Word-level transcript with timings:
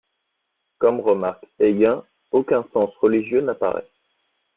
Comme 0.79 0.99
remarque 0.99 1.45
Eygun, 1.59 2.03
aucun 2.31 2.65
sens 2.73 2.89
religieux 3.03 3.41
n'apparaît. 3.41 3.87